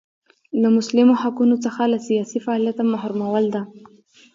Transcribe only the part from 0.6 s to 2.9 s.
له مسلمو حقونو څخه له سیاسي فعالیته